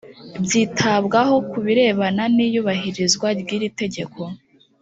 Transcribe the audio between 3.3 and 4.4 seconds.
ry iritegeko